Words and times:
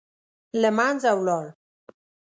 له 0.61 0.69
منځه 0.77 1.11
ولاړ. 1.17 1.45